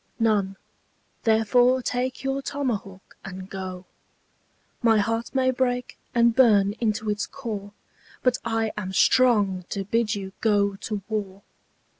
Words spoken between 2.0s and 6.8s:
your tomahawk and go. My heart may break and burn